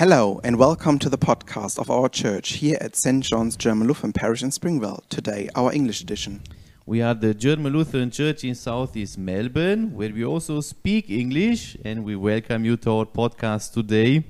Hello 0.00 0.40
and 0.42 0.56
welcome 0.56 0.98
to 0.98 1.10
the 1.10 1.18
podcast 1.18 1.78
of 1.78 1.90
our 1.90 2.08
church 2.08 2.52
here 2.52 2.78
at 2.80 2.96
St. 2.96 3.22
John's 3.22 3.54
German 3.54 3.86
Lutheran 3.86 4.14
Parish 4.14 4.42
in 4.42 4.50
Springvale. 4.50 5.04
Today, 5.10 5.50
our 5.54 5.70
English 5.74 6.00
edition. 6.00 6.40
We 6.86 7.02
are 7.02 7.12
the 7.12 7.34
German 7.34 7.74
Lutheran 7.74 8.10
Church 8.10 8.42
in 8.42 8.54
Southeast 8.54 9.18
Melbourne, 9.18 9.92
where 9.92 10.08
we 10.08 10.24
also 10.24 10.62
speak 10.62 11.10
English, 11.10 11.76
and 11.84 12.02
we 12.02 12.16
welcome 12.16 12.64
you 12.64 12.78
to 12.78 12.90
our 12.92 13.04
podcast 13.04 13.74
today. 13.74 14.24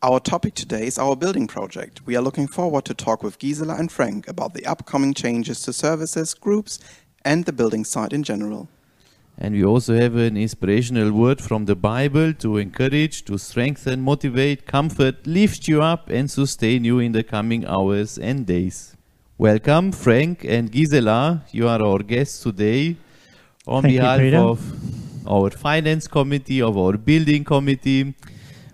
Our 0.00 0.20
topic 0.20 0.54
today 0.54 0.86
is 0.86 0.96
our 0.96 1.16
building 1.16 1.48
project. 1.48 2.06
We 2.06 2.14
are 2.14 2.22
looking 2.22 2.46
forward 2.46 2.84
to 2.84 2.94
talk 2.94 3.24
with 3.24 3.40
Gisela 3.40 3.74
and 3.74 3.90
Frank 3.90 4.28
about 4.28 4.54
the 4.54 4.64
upcoming 4.64 5.12
changes 5.12 5.60
to 5.62 5.72
services, 5.72 6.34
groups, 6.34 6.78
and 7.24 7.46
the 7.46 7.52
building 7.52 7.84
site 7.84 8.12
in 8.12 8.22
general. 8.22 8.68
And 9.42 9.54
we 9.54 9.64
also 9.64 9.94
have 9.94 10.16
an 10.16 10.36
inspirational 10.36 11.12
word 11.12 11.40
from 11.40 11.64
the 11.64 11.74
Bible 11.74 12.34
to 12.34 12.58
encourage, 12.58 13.24
to 13.24 13.38
strengthen, 13.38 14.02
motivate, 14.02 14.66
comfort, 14.66 15.26
lift 15.26 15.66
you 15.66 15.80
up, 15.80 16.10
and 16.10 16.30
sustain 16.30 16.84
you 16.84 16.98
in 16.98 17.12
the 17.12 17.22
coming 17.22 17.64
hours 17.66 18.18
and 18.18 18.44
days. 18.46 18.94
Welcome, 19.38 19.92
Frank 19.92 20.44
and 20.44 20.70
Gisela. 20.70 21.42
You 21.52 21.68
are 21.68 21.82
our 21.82 22.00
guests 22.00 22.42
today. 22.42 22.98
On 23.66 23.82
Thank 23.82 23.94
behalf 23.94 24.18
Peter. 24.20 24.36
of 24.36 24.60
our 25.26 25.48
finance 25.48 26.06
committee, 26.06 26.60
of 26.60 26.76
our 26.76 26.98
building 26.98 27.42
committee, 27.42 28.14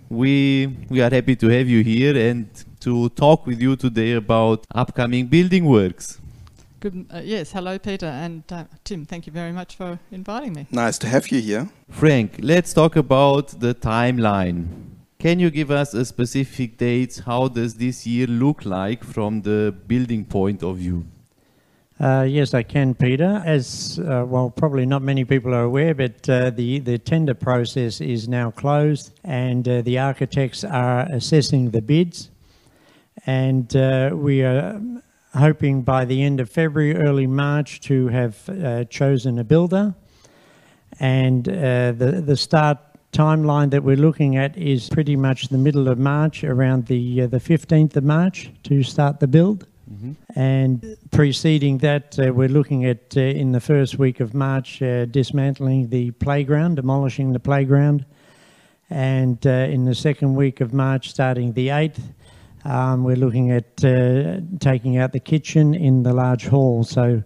we, 0.09 0.77
we 0.89 1.01
are 1.01 1.11
happy 1.11 1.37
to 1.37 1.47
have 1.47 1.69
you 1.69 1.85
here 1.85 2.17
and 2.17 2.49
to 2.81 3.09
talk 3.11 3.47
with 3.47 3.61
you 3.61 3.77
today 3.77 4.15
about 4.15 4.67
upcoming 4.75 5.29
building 5.29 5.65
works. 5.65 6.19
Good. 6.87 7.07
Uh, 7.13 7.21
yes. 7.25 7.51
Hello, 7.51 7.81
Peter 7.81 8.07
and 8.07 8.45
uh, 8.53 8.63
Tim. 8.85 9.05
Thank 9.05 9.27
you 9.27 9.33
very 9.33 9.51
much 9.51 9.75
for 9.75 9.99
inviting 10.13 10.53
me. 10.53 10.67
Nice 10.71 10.99
to 10.99 11.09
have 11.09 11.27
you 11.33 11.41
here. 11.41 11.69
Frank, 11.91 12.37
let's 12.39 12.73
talk 12.73 12.95
about 12.95 13.59
the 13.59 13.75
timeline. 13.75 14.67
Can 15.19 15.41
you 15.41 15.51
give 15.51 15.73
us 15.73 15.95
a 15.95 16.05
specific 16.05 16.79
date? 16.79 17.23
How 17.27 17.49
does 17.49 17.75
this 17.75 18.07
year 18.07 18.29
look 18.29 18.65
like 18.65 19.03
from 19.03 19.43
the 19.43 19.75
building 19.89 20.25
point 20.25 20.63
of 20.63 20.77
view? 20.77 21.07
Uh, 21.99 22.25
yes, 22.29 22.55
I 22.55 22.63
can, 22.63 22.95
Peter. 22.95 23.43
As 23.45 23.99
uh, 23.99 24.25
well, 24.25 24.49
probably 24.51 24.87
not 24.87 25.03
many 25.03 25.25
people 25.25 25.53
are 25.55 25.65
aware, 25.65 25.93
but 25.93 26.29
uh, 26.29 26.51
the 26.51 26.79
the 26.79 26.99
tender 26.99 27.35
process 27.35 28.01
is 28.01 28.29
now 28.29 28.53
closed, 28.53 29.11
and 29.25 29.67
uh, 29.69 29.83
the 29.83 29.99
architects 29.99 30.63
are 30.63 31.09
assessing 31.11 31.73
the 31.73 31.83
bids, 31.83 32.31
and 33.27 33.75
uh, 33.75 34.11
we 34.15 34.43
are 34.45 34.81
hoping 35.37 35.83
by 35.83 36.05
the 36.05 36.23
end 36.23 36.41
of 36.41 36.51
February, 36.51 36.97
early 36.97 37.27
March, 37.27 37.81
to 37.83 38.09
have 38.09 38.49
uh, 38.49 38.85
chosen 38.85 39.39
a 39.39 39.45
builder, 39.45 39.95
and 41.01 41.49
uh, 41.49 41.93
the 41.93 42.23
the 42.25 42.37
start 42.37 42.79
timeline 43.13 43.71
that 43.71 43.83
we're 43.83 43.97
looking 43.97 44.37
at 44.37 44.57
is 44.57 44.89
pretty 44.89 45.17
much 45.17 45.49
the 45.49 45.59
middle 45.59 45.89
of 45.89 45.99
March, 45.99 46.45
around 46.45 46.87
the 46.87 47.23
uh, 47.23 47.27
the 47.27 47.41
fifteenth 47.41 47.97
of 47.97 48.05
March, 48.05 48.51
to 48.65 48.83
start 48.83 49.21
the 49.21 49.29
build. 49.29 49.67
And 50.35 50.97
preceding 51.13 51.79
that, 51.79 52.19
uh, 52.19 52.33
we're 52.33 52.49
looking 52.49 52.85
at 52.85 53.17
uh, 53.17 53.21
in 53.21 53.53
the 53.53 53.61
first 53.61 53.99
week 53.99 54.19
of 54.19 54.35
March 54.35 54.83
uh, 54.83 55.05
dismantling 55.07 55.91
the 55.91 56.11
playground, 56.13 56.75
demolishing 56.77 57.33
the 57.33 57.39
playground. 57.39 58.05
And 58.91 59.45
uh, 59.47 59.51
in 59.51 59.85
the 59.85 59.95
second 59.95 60.35
week 60.35 60.61
of 60.61 60.73
March, 60.73 61.11
starting 61.11 61.53
the 61.53 61.69
8th, 61.69 62.01
um, 62.67 63.05
we're 63.05 63.17
looking 63.17 63.51
at 63.53 63.85
uh, 63.85 64.41
taking 64.59 64.99
out 64.99 65.13
the 65.13 65.21
kitchen 65.21 65.75
in 65.75 66.03
the 66.03 66.13
large 66.13 66.47
hall. 66.47 66.83
So 66.85 67.23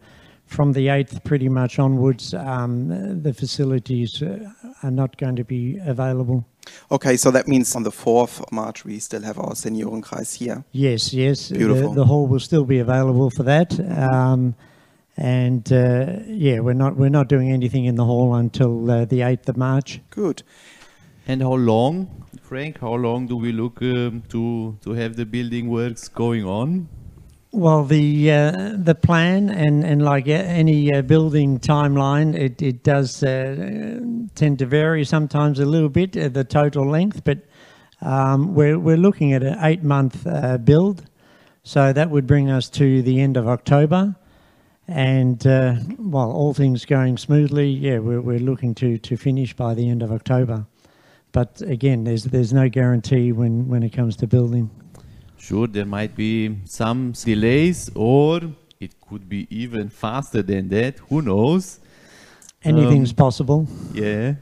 from 0.46 0.72
the 0.72 0.88
8th, 0.88 1.24
pretty 1.24 1.48
much 1.48 1.78
onwards, 1.78 2.34
um, 2.34 3.22
the 3.22 3.32
facilities 3.32 4.22
uh, 4.22 4.50
are 4.82 4.90
not 4.90 5.16
going 5.16 5.36
to 5.36 5.44
be 5.44 5.78
available. 5.78 6.44
Okay, 6.90 7.16
so 7.16 7.30
that 7.30 7.48
means 7.48 7.74
on 7.74 7.84
the 7.84 7.90
4th 7.90 8.40
of 8.42 8.52
March 8.52 8.84
we 8.84 8.98
still 8.98 9.22
have 9.22 9.38
our 9.38 9.52
Seniorenkreis 9.52 10.36
here. 10.36 10.64
Yes, 10.72 11.14
yes. 11.14 11.48
The, 11.48 11.58
Beautiful. 11.58 11.94
the 11.94 12.04
hall 12.04 12.26
will 12.26 12.40
still 12.40 12.64
be 12.64 12.78
available 12.78 13.30
for 13.30 13.44
that. 13.44 13.78
Um, 13.98 14.54
and 15.16 15.72
uh, 15.72 16.18
yeah, 16.26 16.60
we're 16.60 16.72
not 16.72 16.96
we're 16.96 17.10
not 17.10 17.28
doing 17.28 17.52
anything 17.52 17.84
in 17.84 17.96
the 17.96 18.04
hall 18.04 18.34
until 18.34 18.90
uh, 18.90 19.04
the 19.04 19.22
eighth 19.22 19.48
of 19.48 19.56
March. 19.56 20.00
Good. 20.10 20.42
And 21.30 21.42
how 21.42 21.54
long, 21.54 22.26
Frank, 22.42 22.80
how 22.80 22.94
long 22.94 23.28
do 23.28 23.36
we 23.36 23.52
look 23.52 23.80
um, 23.82 24.24
to, 24.30 24.76
to 24.82 24.90
have 24.94 25.14
the 25.14 25.24
building 25.24 25.70
works 25.70 26.08
going 26.08 26.44
on? 26.44 26.88
Well, 27.52 27.84
the 27.84 28.32
uh, 28.32 28.72
the 28.76 28.96
plan 28.96 29.48
and, 29.48 29.84
and 29.84 30.02
like 30.02 30.26
any 30.26 30.92
uh, 30.92 31.02
building 31.02 31.60
timeline, 31.60 32.34
it 32.34 32.60
it 32.60 32.82
does 32.82 33.22
uh, 33.22 34.00
tend 34.34 34.58
to 34.58 34.66
vary 34.66 35.04
sometimes 35.04 35.60
a 35.60 35.66
little 35.66 35.88
bit 35.88 36.16
uh, 36.16 36.30
the 36.30 36.42
total 36.42 36.84
length, 36.90 37.22
but 37.22 37.38
um, 38.00 38.52
we're 38.56 38.80
we're 38.80 38.96
looking 38.96 39.32
at 39.32 39.44
an 39.44 39.56
eight 39.60 39.84
month 39.84 40.26
uh, 40.26 40.58
build, 40.58 41.06
so 41.62 41.92
that 41.92 42.10
would 42.10 42.26
bring 42.26 42.50
us 42.50 42.68
to 42.70 43.02
the 43.02 43.20
end 43.20 43.36
of 43.36 43.46
October, 43.46 44.16
and 44.88 45.46
uh, 45.46 45.76
well, 45.96 46.32
all 46.32 46.54
things 46.54 46.84
going 46.84 47.16
smoothly, 47.16 47.68
yeah, 47.70 48.00
we're 48.00 48.20
we're 48.20 48.40
looking 48.40 48.74
to 48.74 48.98
to 48.98 49.16
finish 49.16 49.54
by 49.54 49.74
the 49.74 49.88
end 49.88 50.02
of 50.02 50.10
October, 50.10 50.66
but 51.32 51.62
again, 51.62 52.04
there's 52.04 52.24
there's 52.24 52.52
no 52.52 52.68
guarantee 52.68 53.32
when 53.32 53.68
when 53.68 53.82
it 53.82 53.90
comes 53.90 54.16
to 54.16 54.26
building. 54.26 54.70
Sure, 55.38 55.66
there 55.66 55.86
might 55.86 56.14
be 56.14 56.58
some 56.64 57.12
delays, 57.12 57.90
or 57.94 58.40
it 58.78 59.00
could 59.00 59.28
be 59.28 59.46
even 59.50 59.88
faster 59.88 60.42
than 60.42 60.68
that. 60.68 60.98
Who 61.08 61.22
knows? 61.22 61.80
Anything's 62.62 63.10
Um, 63.10 63.16
possible. 63.16 63.66
Yeah. 63.94 64.34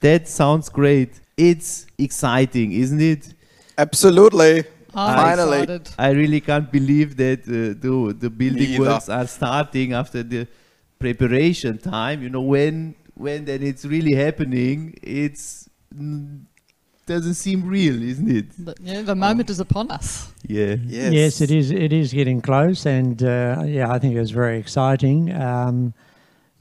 That 0.00 0.28
sounds 0.28 0.68
great. 0.68 1.20
It's 1.36 1.86
exciting, 1.98 2.72
isn't 2.72 3.00
it? 3.00 3.34
Absolutely. 3.76 4.64
I'm 4.94 5.16
Finally. 5.16 5.60
excited. 5.62 5.88
I 5.98 6.10
really 6.10 6.40
can't 6.40 6.70
believe 6.70 7.16
that 7.16 7.40
uh, 7.48 7.74
the, 7.84 8.14
the 8.16 8.30
building 8.30 8.78
works 8.80 9.08
are 9.08 9.26
starting 9.26 9.92
after 9.92 10.22
the 10.22 10.46
preparation 11.00 11.78
time. 11.78 12.22
You 12.22 12.30
know, 12.30 12.42
when 12.42 12.94
when 13.14 13.44
then 13.44 13.62
it's 13.62 13.84
really 13.84 14.14
happening, 14.14 14.94
it's 15.02 15.68
doesn't 17.06 17.34
seem 17.34 17.64
real, 17.66 18.02
isn't 18.02 18.30
it? 18.30 18.64
The, 18.64 18.74
yeah, 18.80 19.02
the 19.02 19.14
moment 19.14 19.50
is 19.50 19.60
upon 19.60 19.90
us. 19.90 20.32
Yeah. 20.46 20.76
Yes. 20.84 21.12
Yes, 21.12 21.40
it 21.40 21.50
is. 21.50 21.70
It 21.70 21.92
is 21.92 22.12
getting 22.12 22.40
close, 22.40 22.86
and 22.86 23.22
uh, 23.22 23.62
yeah, 23.66 23.90
I 23.90 23.98
think 23.98 24.16
it's 24.16 24.30
very 24.30 24.58
exciting 24.58 25.32
um, 25.34 25.94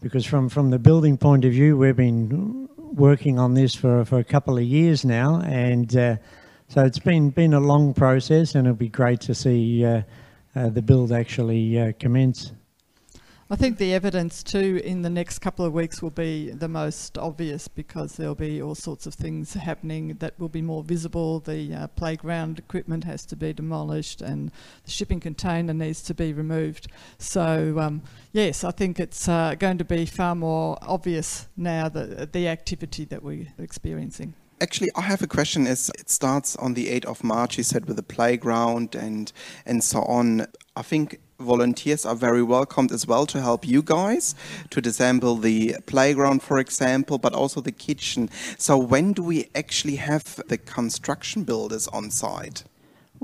because 0.02 0.26
from 0.26 0.50
from 0.50 0.70
the 0.70 0.80
building 0.80 1.18
point 1.18 1.46
of 1.46 1.52
view, 1.52 1.78
we've 1.78 1.96
been 1.96 2.70
working 2.78 3.40
on 3.40 3.54
this 3.54 3.74
for 3.74 4.06
for 4.06 4.20
a 4.20 4.24
couple 4.24 4.58
of 4.58 4.64
years 4.64 5.06
now, 5.06 5.42
and 5.42 5.96
uh, 5.96 6.18
so 6.68 6.84
it's 6.84 7.00
been 7.00 7.30
been 7.30 7.54
a 7.54 7.60
long 7.60 7.94
process, 7.94 8.56
and 8.56 8.68
it'll 8.68 8.76
be 8.76 8.90
great 8.90 9.22
to 9.22 9.34
see 9.34 9.86
uh, 9.86 10.02
uh, 10.56 10.70
the 10.70 10.82
build 10.82 11.12
actually 11.12 11.80
uh, 11.80 11.92
commence. 12.00 12.52
I 13.50 13.58
think 13.58 13.78
the 13.78 13.94
evidence 13.94 14.42
too 14.42 14.82
in 14.84 15.02
the 15.02 15.10
next 15.10 15.40
couple 15.40 15.66
of 15.66 15.74
weeks 15.74 16.02
will 16.02 16.10
be 16.10 16.52
the 16.52 16.70
most 16.70 17.18
obvious 17.18 17.68
because 17.68 18.16
there'll 18.16 18.36
be 18.36 18.62
all 18.62 18.74
sorts 18.74 19.06
of 19.06 19.14
things 19.14 19.54
happening 19.54 20.16
that 20.20 20.40
will 20.40 20.50
be 20.50 20.62
more 20.62 20.82
visible. 20.82 21.40
The 21.42 21.74
uh, 21.74 21.88
playground 21.88 22.58
equipment 22.58 23.04
has 23.04 23.26
to 23.28 23.36
be 23.36 23.52
demolished 23.52 24.22
and 24.22 24.50
the 24.86 24.92
shipping 24.92 25.20
container 25.20 25.74
needs 25.74 26.02
to 26.04 26.14
be 26.14 26.32
removed. 26.32 26.88
So 27.18 27.80
um, 27.80 28.04
yes, 28.32 28.64
I 28.64 28.72
think 28.72 29.00
it's 29.00 29.28
uh, 29.28 29.56
going 29.56 29.78
to 29.78 29.86
be 29.86 30.06
far 30.06 30.36
more 30.36 30.78
obvious 30.82 31.48
now 31.58 31.90
the 31.90 32.28
the 32.32 32.48
activity 32.48 33.04
that 33.06 33.24
we're 33.24 33.48
experiencing. 33.60 34.36
Actually, 34.62 34.92
I 34.96 35.02
have 35.02 35.22
a 35.22 35.28
question. 35.28 35.68
As 35.68 35.92
it 36.00 36.10
starts 36.10 36.56
on 36.56 36.74
the 36.74 36.88
8th 36.88 37.06
of 37.06 37.24
March? 37.24 37.58
You 37.58 37.64
said 37.64 37.86
with 37.86 37.98
the 37.98 38.04
playground 38.04 38.96
and 38.96 39.32
and 39.66 39.84
so 39.84 40.04
on. 40.04 40.48
I 40.76 40.82
think 40.82 41.20
volunteers 41.44 42.06
are 42.06 42.16
very 42.16 42.44
welcomed 42.44 42.92
as 42.92 43.06
well 43.06 43.26
to 43.28 43.42
help 43.42 43.68
you 43.68 43.82
guys 43.82 44.36
to 44.70 44.82
disassemble 44.82 45.42
the 45.42 45.76
playground, 45.86 46.42
for 46.42 46.60
example, 46.60 47.18
but 47.18 47.34
also 47.34 47.62
the 47.62 47.72
kitchen. 47.72 48.30
So 48.58 48.78
when 48.78 49.14
do 49.14 49.24
we 49.24 49.50
actually 49.54 49.98
have 49.98 50.42
the 50.48 50.58
construction 50.58 51.44
builders 51.44 51.88
on 51.88 52.12
site? 52.12 52.64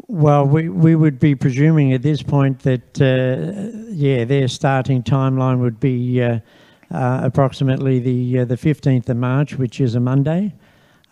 Well, 0.07 0.45
we, 0.45 0.69
we 0.69 0.95
would 0.95 1.19
be 1.19 1.35
presuming 1.35 1.93
at 1.93 2.03
this 2.03 2.23
point 2.23 2.59
that, 2.59 3.01
uh, 3.01 3.77
yeah, 3.91 4.23
their 4.25 4.47
starting 4.47 5.03
timeline 5.03 5.59
would 5.59 5.79
be 5.79 6.21
uh, 6.21 6.39
uh, 6.91 7.21
approximately 7.23 7.99
the 7.99 8.39
uh, 8.39 8.45
the 8.45 8.55
15th 8.55 9.09
of 9.09 9.17
March, 9.17 9.55
which 9.55 9.79
is 9.79 9.95
a 9.95 9.99
Monday, 9.99 10.53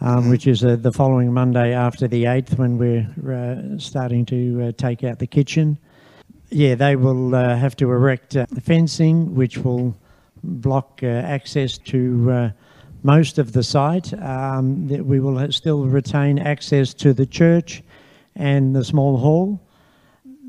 um, 0.02 0.30
which 0.30 0.48
is 0.48 0.64
uh, 0.64 0.76
the 0.76 0.92
following 0.92 1.34
Monday 1.34 1.74
after 1.74 2.08
the 2.08 2.24
8th 2.24 2.58
when 2.58 2.78
we're 2.78 3.08
uh, 3.32 3.78
starting 3.78 4.26
to 4.26 4.68
uh, 4.68 4.72
take 4.78 5.04
out 5.04 5.20
the 5.20 5.28
kitchen. 5.28 5.78
Yeah, 6.50 6.76
they 6.76 6.96
will 6.96 7.36
uh, 7.36 7.58
have 7.58 7.76
to 7.78 7.92
erect 7.92 8.38
uh, 8.38 8.46
fencing, 8.62 9.36
which 9.36 9.58
will 9.58 9.94
block 10.44 11.02
uh, 11.04 11.08
access 11.08 11.78
to 11.80 12.32
uh, 12.32 12.50
most 13.04 13.38
of 13.38 13.52
the 13.52 13.64
site. 13.64 14.14
Um, 14.14 14.88
we 14.88 15.20
will 15.20 15.52
still 15.52 15.86
retain 15.86 16.40
access 16.40 16.94
to 16.96 17.14
the 17.14 17.26
church 17.26 17.84
and 18.38 18.74
the 18.74 18.86
small 18.86 19.18
hall. 19.18 19.60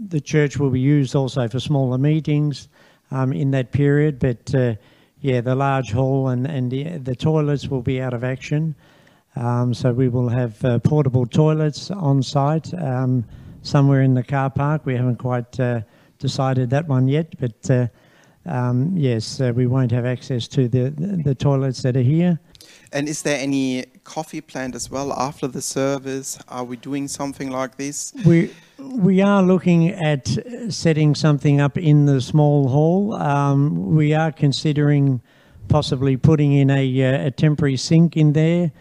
The 0.09 0.21
church 0.21 0.57
will 0.57 0.71
be 0.71 0.79
used 0.79 1.17
also 1.17 1.49
for 1.49 1.59
smaller 1.59 1.99
meetings 1.99 2.69
um, 3.11 3.33
in 3.33 3.51
that 3.51 3.73
period, 3.73 4.21
but 4.21 4.55
uh, 4.55 4.75
yeah, 5.21 5.41
the 5.41 5.57
large 5.57 5.91
hall 5.91 6.29
and, 6.29 6.47
and 6.47 6.71
the, 6.71 6.99
the 6.99 7.17
toilets 7.17 7.67
will 7.67 7.83
be 7.83 8.01
out 8.01 8.15
of 8.15 8.23
action. 8.23 8.77
Um, 9.35 9.75
so 9.75 9.93
we 9.93 10.09
will 10.09 10.29
have 10.29 10.65
uh, 10.65 10.79
portable 10.79 11.27
toilets 11.27 11.91
on 11.91 12.23
site 12.23 12.73
um, 12.75 13.25
somewhere 13.63 14.03
in 14.03 14.15
the 14.15 14.23
car 14.23 14.51
park. 14.51 14.85
We 14.85 14.95
haven't 14.97 15.17
quite 15.17 15.59
uh, 15.61 15.83
decided 16.19 16.71
that 16.71 16.89
one 16.89 17.09
yet, 17.09 17.35
but 17.39 17.71
uh, 17.71 17.89
um, 18.47 18.97
yes, 18.97 19.41
uh, 19.41 19.53
we 19.55 19.67
won't 19.67 19.91
have 19.93 20.07
access 20.07 20.49
to 20.49 20.69
the, 20.69 20.91
the, 20.91 21.35
toilets 21.35 21.83
that 21.83 21.97
are 21.97 22.03
here. 22.03 22.41
And 22.93 23.09
is 23.09 23.23
there 23.23 23.39
any 23.39 23.85
coffee 24.05 24.41
planned 24.41 24.75
as 24.75 24.91
well 24.91 25.13
after 25.13 25.47
the 25.47 25.61
service? 25.61 26.39
Are 26.49 26.65
we 26.65 26.77
doing 26.77 27.09
something 27.09 27.51
like 27.51 27.77
this? 27.77 28.15
We 28.25 28.51
we 28.79 29.21
are 29.21 29.43
looking 29.43 29.91
at 29.91 30.29
setting 30.71 31.15
something 31.15 31.61
up 31.61 31.77
in 31.77 32.07
the 32.07 32.21
small 32.21 32.69
hall. 32.69 33.15
Um, 33.15 33.95
we 33.95 34.15
are 34.15 34.33
considering 34.33 35.21
possibly 35.69 36.17
putting 36.17 36.53
in 36.53 36.71
a, 36.71 37.03
uh, 37.03 37.27
a 37.27 37.31
temporary 37.31 37.77
sink 37.77 38.17
in 38.17 38.33
there 38.33 38.73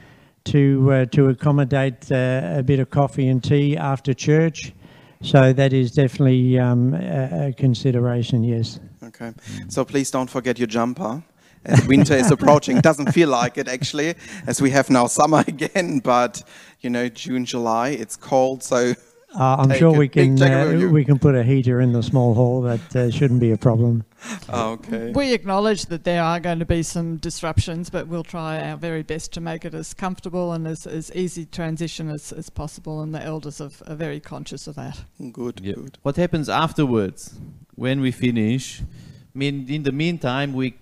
to 0.51 0.91
uh, 0.91 1.05
to 1.05 1.29
accommodate 1.29 2.11
uh, 2.11 2.57
a 2.57 2.63
bit 2.63 2.79
of 2.79 2.89
coffee 2.89 3.27
and 3.27 3.43
tea 3.43 3.77
after 3.77 4.13
church. 4.13 4.73
So 5.21 5.51
that 5.53 5.73
is 5.73 5.91
definitely 5.91 6.59
um, 6.59 6.93
a, 6.93 7.47
a 7.47 7.53
consideration. 7.53 8.43
Yes. 8.43 8.79
Okay. 9.03 9.33
So 9.67 9.83
please 9.83 10.11
don't 10.11 10.29
forget 10.29 10.59
your 10.59 10.67
jumper. 10.67 11.23
As 11.65 11.85
winter 11.87 12.13
is 12.13 12.31
approaching, 12.31 12.77
it 12.77 12.83
doesn't 12.83 13.11
feel 13.11 13.29
like 13.29 13.57
it 13.57 13.67
actually, 13.67 14.15
as 14.45 14.61
we 14.61 14.69
have 14.71 14.89
now 14.89 15.07
summer 15.07 15.43
again. 15.47 15.99
But 15.99 16.43
you 16.81 16.89
know, 16.89 17.09
June, 17.09 17.45
July, 17.45 17.89
it's 17.89 18.15
cold, 18.15 18.63
so 18.63 18.93
Uh, 19.35 19.57
I'm 19.59 19.73
sure 19.73 19.91
we 19.91 20.07
can 20.07 20.37
take 20.37 20.49
it 20.49 20.73
with 20.73 20.83
uh, 20.85 20.87
we 20.87 21.03
can 21.03 21.19
put 21.19 21.35
a 21.35 21.43
heater 21.43 21.81
in 21.81 21.91
the 21.91 22.01
small 22.01 22.33
hall. 22.33 22.61
That 22.61 22.95
uh, 22.95 23.11
shouldn't 23.11 23.39
be 23.39 23.51
a 23.51 23.57
problem. 23.57 24.03
okay. 24.49 25.11
We 25.11 25.33
acknowledge 25.33 25.85
that 25.87 26.03
there 26.03 26.23
are 26.23 26.39
going 26.39 26.59
to 26.59 26.65
be 26.65 26.83
some 26.83 27.17
disruptions, 27.17 27.89
but 27.89 28.07
we'll 28.07 28.23
try 28.23 28.61
our 28.61 28.77
very 28.77 29.03
best 29.03 29.33
to 29.33 29.41
make 29.41 29.65
it 29.65 29.73
as 29.73 29.93
comfortable 29.93 30.53
and 30.53 30.67
as, 30.67 30.85
as 30.87 31.11
easy 31.13 31.45
transition 31.45 32.09
as, 32.09 32.31
as 32.31 32.49
possible. 32.49 33.01
And 33.01 33.13
the 33.13 33.23
elders 33.23 33.61
are, 33.61 33.71
are 33.87 33.95
very 33.95 34.19
conscious 34.19 34.67
of 34.67 34.75
that. 34.75 35.03
Good, 35.31 35.61
Yeah. 35.63 35.73
good. 35.75 35.97
What 36.03 36.15
happens 36.15 36.49
afterwards 36.49 37.35
when 37.75 38.01
we 38.01 38.11
finish? 38.11 38.81
I 38.81 39.37
mean, 39.37 39.65
in 39.69 39.83
the 39.83 39.91
meantime, 39.91 40.53
we 40.53 40.75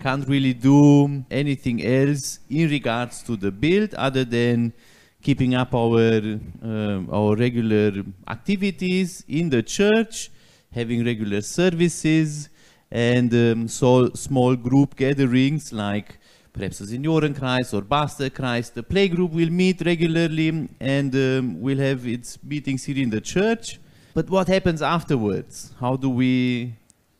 can't 0.00 0.26
really 0.28 0.54
do 0.54 1.24
anything 1.30 1.84
else 1.84 2.38
in 2.48 2.70
regards 2.70 3.22
to 3.24 3.36
the 3.36 3.50
build 3.50 3.94
other 3.94 4.24
than 4.24 4.72
keeping 5.20 5.54
up 5.54 5.74
our 5.74 6.20
um, 6.62 7.08
our 7.12 7.34
regular 7.36 8.04
activities 8.28 9.24
in 9.28 9.50
the 9.50 9.62
church, 9.62 10.30
having 10.72 11.04
regular 11.04 11.40
services, 11.40 12.48
and 12.90 13.32
um, 13.34 13.68
so 13.68 14.10
small 14.10 14.56
group 14.56 14.96
gatherings 14.96 15.72
like 15.72 16.18
perhaps 16.52 16.80
a 16.80 16.84
Seniorenkreis 16.84 17.72
or 17.72 17.82
Bastelkreis. 17.82 18.72
The 18.72 18.82
playgroup 18.82 19.30
will 19.32 19.50
meet 19.50 19.82
regularly 19.84 20.68
and 20.80 21.14
um, 21.14 21.60
will 21.60 21.78
have 21.78 22.06
its 22.06 22.38
meetings 22.42 22.84
here 22.84 22.98
in 22.98 23.10
the 23.10 23.20
church. 23.20 23.78
But 24.14 24.28
what 24.30 24.48
happens 24.48 24.82
afterwards? 24.82 25.72
How 25.78 25.96
do 25.96 26.10
we 26.10 26.74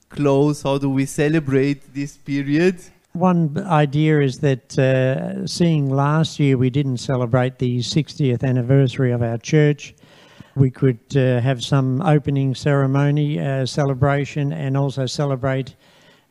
close? 0.09 0.63
How 0.63 0.79
do 0.79 0.91
we 0.91 1.07
celebrate 1.07 1.95
this 1.95 2.17
period? 2.17 2.81
One 3.13 3.59
idea 3.67 4.21
is 4.21 4.41
that 4.41 4.79
uh, 4.79 5.47
seeing 5.47 5.91
last 5.91 6.39
year 6.39 6.57
we 6.57 6.71
didn't 6.71 6.99
celebrate 6.99 7.59
the 7.59 7.79
60th 7.79 8.43
anniversary 8.43 9.13
of 9.13 9.23
our 9.23 9.39
church. 9.39 9.95
We 10.59 10.73
could 10.73 11.17
uh, 11.17 11.41
have 11.41 11.63
some 11.63 12.03
opening 12.03 12.53
ceremony 12.57 13.39
uh, 13.39 13.65
celebration 13.65 14.53
and 14.53 14.77
also 14.77 15.07
celebrate 15.07 15.77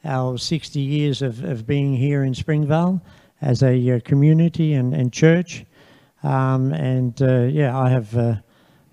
our 0.04 0.38
60 0.38 0.82
years 0.82 1.22
of, 1.22 1.42
of 1.46 1.66
being 1.66 1.96
here 1.96 2.26
in 2.26 2.36
Springvale 2.36 3.02
as 3.40 3.64
a 3.64 3.92
uh, 3.92 4.00
community 4.02 4.74
and, 4.74 4.94
and 4.94 5.14
church. 5.14 5.66
Um, 6.24 6.74
and 6.74 7.22
uh, 7.22 7.44
yeah, 7.44 7.78
I 7.78 7.88
have 7.88 8.18
uh, 8.18 8.36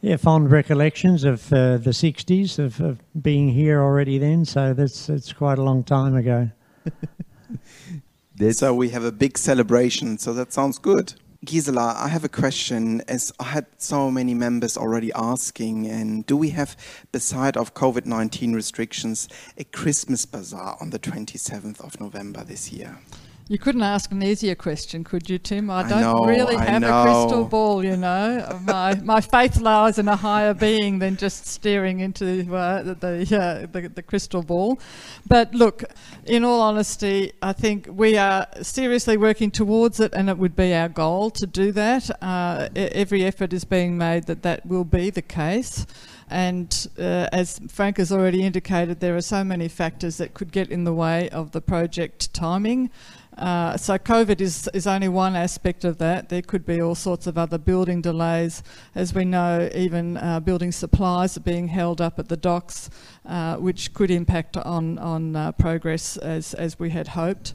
yeah, 0.03 0.19
fond 0.19 0.53
recollections 0.53 1.25
of 1.25 1.53
uh, 1.53 1.79
the 1.79 1.91
60s 1.91 2.61
of, 2.61 2.81
of 2.81 3.01
being 3.21 3.49
here 3.49 3.83
already 3.83 4.19
then, 4.19 4.45
so 4.45 4.73
that's, 4.73 5.09
that's 5.09 5.33
quite 5.33 5.59
a 5.59 5.63
long 5.63 5.83
time 5.83 6.15
ago. 6.15 6.49
So 8.51 8.75
we 8.75 8.89
have 8.89 9.05
a 9.05 9.13
big 9.13 9.39
celebration, 9.39 10.19
so 10.19 10.33
that 10.33 10.53
sounds 10.53 10.79
good. 10.79 11.15
Gisela, 11.45 11.95
I 11.99 12.09
have 12.09 12.25
a 12.25 12.29
question. 12.29 13.03
As 13.07 13.33
I 13.39 13.45
had 13.45 13.67
so 13.77 14.11
many 14.11 14.35
members 14.35 14.77
already 14.77 15.13
asking, 15.13 15.87
and 15.87 16.25
do 16.25 16.37
we 16.37 16.51
have, 16.51 16.77
beside 17.13 17.57
of 17.57 17.75
COVID 17.75 18.07
nineteen 18.07 18.55
restrictions, 18.55 19.29
a 19.59 19.65
Christmas 19.65 20.25
bazaar 20.27 20.77
on 20.81 20.91
the 20.91 20.99
twenty 20.99 21.37
seventh 21.37 21.81
of 21.81 22.01
November 22.01 22.45
this 22.45 22.73
year? 22.73 22.99
You 23.47 23.59
couldn't 23.59 23.83
ask 23.83 24.11
an 24.11 24.23
easier 24.23 24.55
question, 24.55 25.05
could 25.05 25.29
you, 25.29 25.39
Tim? 25.39 25.69
I 25.69 25.81
I 25.81 25.89
don't 25.89 26.01
know, 26.01 26.25
really 26.25 26.57
have 26.57 26.83
a 26.83 27.03
crystal 27.03 27.45
ball, 27.45 27.85
you 27.85 27.95
know. 27.95 28.59
my 28.65 28.95
my 29.03 29.21
faith 29.21 29.61
lies 29.61 29.99
in 29.99 30.09
a 30.09 30.17
higher 30.17 30.55
being 30.55 30.99
than 30.99 31.19
just 31.19 31.47
staring 31.47 32.01
into 32.01 32.55
uh, 32.55 32.83
the 32.83 32.95
the, 32.95 33.39
uh, 33.39 33.67
the 33.71 33.89
the 33.91 34.03
crystal 34.03 34.43
ball. 34.43 34.81
But 35.29 35.55
look, 35.55 35.85
in 36.25 36.43
all 36.43 36.63
honesty, 36.63 37.33
I 37.43 37.53
think 37.53 37.87
we 37.91 38.17
are 38.17 38.47
seriously 38.63 39.19
working 39.19 39.51
towards 39.51 40.01
it, 40.01 40.15
and 40.15 40.31
it 40.31 40.39
would 40.39 40.57
be 40.57 40.73
our 40.73 40.89
goal 40.89 41.31
to 41.33 41.47
do 41.47 41.71
that. 41.73 42.11
Uh, 42.23 42.71
every 42.75 43.25
effort 43.25 43.53
is 43.53 43.65
being 43.67 43.99
made 43.99 44.25
that 44.25 44.43
that 44.43 44.65
will 44.65 44.85
be 44.85 45.11
the 45.11 45.23
case. 45.23 45.85
And 46.31 46.89
uh, 46.99 47.29
as 47.33 47.61
Frank 47.69 47.99
has 47.99 48.11
already 48.11 48.45
indicated, 48.45 49.01
there 49.01 49.15
are 49.15 49.21
so 49.21 49.45
many 49.45 49.69
factors 49.69 50.17
that 50.17 50.33
could 50.33 50.53
get 50.53 50.71
in 50.71 50.85
the 50.85 50.95
way 50.95 51.29
of 51.29 51.53
the 51.53 51.61
project 51.61 52.33
timing. 52.33 52.91
Uh, 53.37 53.77
so 53.77 53.99
COVID 53.99 54.41
is, 54.41 54.69
is 54.73 54.87
only 54.87 55.09
one 55.09 55.35
aspect 55.35 55.85
of 55.85 55.99
that. 55.99 56.29
There 56.29 56.43
could 56.43 56.65
be 56.65 56.81
all 56.81 56.95
sorts 56.95 57.27
of 57.27 57.37
other 57.37 57.59
building 57.59 58.01
delays. 58.01 58.63
As 58.95 59.13
we 59.13 59.25
know, 59.25 59.69
even 59.75 60.17
uh, 60.17 60.41
building 60.41 60.71
supplies 60.71 61.37
are 61.37 61.41
being 61.41 61.69
held 61.69 62.01
up 62.01 62.19
at 62.19 62.29
the 62.29 62.37
docks, 62.37 62.91
uh, 63.27 63.57
which 63.57 63.93
could 63.93 64.11
impact 64.11 64.57
on, 64.57 64.99
on 64.99 65.35
uh, 65.35 65.53
progress 65.53 66.17
as, 66.17 66.55
as 66.55 66.79
we 66.79 66.91
had 66.91 67.09
hoped. 67.09 67.55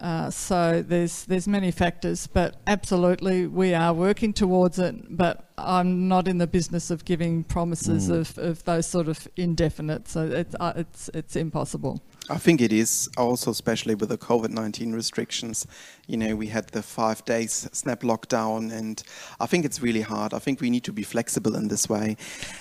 Uh, 0.00 0.30
so 0.30 0.82
there's 0.86 1.24
there's 1.26 1.46
many 1.46 1.70
factors, 1.70 2.26
but 2.26 2.56
absolutely 2.66 3.46
we 3.46 3.74
are 3.74 3.92
working 3.92 4.32
towards 4.32 4.78
it. 4.78 4.94
But 5.16 5.44
I'm 5.58 6.08
not 6.08 6.26
in 6.26 6.38
the 6.38 6.46
business 6.46 6.90
of 6.90 7.04
giving 7.04 7.44
promises 7.44 8.08
Mm. 8.08 8.20
of, 8.20 8.38
of 8.38 8.64
those 8.64 8.86
sort 8.86 9.08
of 9.08 9.28
indefinite. 9.36 10.08
So 10.08 10.26
it's 10.26 10.54
uh, 10.58 10.72
it's 10.76 11.10
it's 11.12 11.36
impossible. 11.36 12.00
I 12.30 12.38
think 12.38 12.60
it 12.60 12.72
is 12.72 13.08
also, 13.18 13.50
especially 13.50 13.94
with 13.94 14.08
the 14.08 14.16
COVID 14.18 14.50
19 14.50 14.92
restrictions. 14.94 15.66
You 16.06 16.16
know, 16.16 16.34
we 16.36 16.46
had 16.46 16.68
the 16.68 16.82
five 16.82 17.22
days 17.24 17.68
snap 17.72 18.00
lockdown, 18.02 18.72
and 18.72 19.02
I 19.38 19.46
think 19.46 19.64
it's 19.64 19.82
really 19.82 20.02
hard. 20.02 20.32
I 20.32 20.38
think 20.38 20.60
we 20.60 20.70
need 20.70 20.84
to 20.84 20.92
be 20.92 21.02
flexible 21.02 21.54
in 21.56 21.68
this 21.68 21.88
way. 21.88 22.16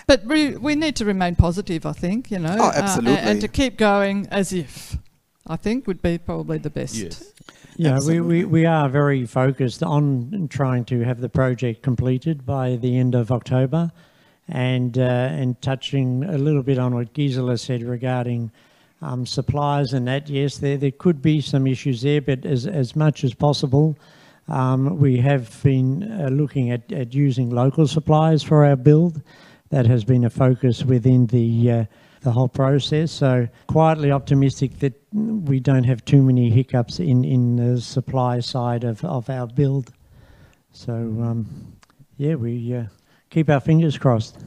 But 0.08 0.26
we, 0.26 0.58
we 0.58 0.76
need 0.76 0.96
to 0.98 1.06
remain 1.06 1.36
positive, 1.36 1.86
I 1.86 1.94
think, 1.94 2.32
you 2.32 2.40
know. 2.40 2.56
Oh, 2.60 2.64
uh, 2.66 2.72
and- 2.76 2.84
absolutely. 2.84 3.22
and 3.32 3.42
to 3.42 3.48
keep 3.48 3.78
going 3.78 4.28
as 4.32 4.52
if, 4.52 4.98
I 5.50 5.56
think, 5.56 5.88
would 5.88 6.02
be 6.02 6.20
probably 6.20 6.60
the 6.60 6.70
best. 6.70 6.96
Yes. 6.96 7.34
Yeah, 7.76 7.92
we, 7.92 7.96
Absolutely. 7.96 8.46
we, 8.46 8.46
we 8.46 8.66
are 8.66 8.88
very 8.88 9.26
focused 9.26 9.82
on 9.82 10.48
trying 10.52 10.86
to 10.86 11.02
have 11.02 11.22
the 11.22 11.30
project 11.30 11.82
completed 11.82 12.46
by 12.46 12.76
the 12.76 12.98
end 12.98 13.16
of 13.16 13.32
October 13.32 13.92
and 14.48 14.98
uh, 14.98 15.02
and 15.02 15.60
touching 15.62 16.24
a 16.24 16.38
little 16.38 16.64
bit 16.64 16.78
on 16.78 16.94
what 16.94 17.14
Gisela 17.14 17.58
said 17.58 17.84
regarding 17.84 18.52
um, 19.02 19.26
supplies 19.26 19.94
and 19.94 20.08
that. 20.08 20.30
Yes, 20.30 20.58
there, 20.58 20.78
there 20.78 20.92
could 20.92 21.22
be 21.22 21.42
some 21.42 21.66
issues 21.68 22.02
there, 22.02 22.22
but 22.22 22.46
as, 22.46 22.68
as 22.68 22.96
much 22.96 23.24
as 23.24 23.34
possible, 23.34 23.98
um, 24.48 25.00
we 25.00 25.18
have 25.18 25.62
been 25.64 26.04
uh, 26.04 26.30
looking 26.30 26.72
at, 26.72 26.92
at 26.92 27.14
using 27.14 27.50
local 27.50 27.88
supplies 27.88 28.44
for 28.44 28.66
our 28.66 28.76
build. 28.76 29.22
That 29.70 29.86
has 29.86 30.04
been 30.04 30.26
a 30.26 30.30
focus 30.30 30.84
within 30.84 31.28
the 31.28 31.72
uh, 31.72 31.86
the 32.22 32.32
whole 32.32 32.48
process. 32.48 33.12
So 33.12 33.48
quietly 33.68 34.12
optimistic 34.12 34.80
that 34.80 34.94
we 35.14 35.60
don't 35.60 35.86
have 35.86 36.04
too 36.06 36.22
many 36.22 36.50
hiccups 36.50 37.00
in, 37.00 37.24
in 37.24 37.56
the 37.56 37.82
supply 37.82 38.40
side 38.40 38.84
of, 38.84 39.04
of 39.06 39.30
our 39.30 39.48
build. 39.48 39.92
So 40.72 40.94
um, 40.94 41.74
yeah, 42.18 42.36
we 42.36 42.76
uh, 42.76 42.84
keep 43.30 43.50
our 43.50 43.60
fingers 43.60 43.98
crossed. 43.98 44.38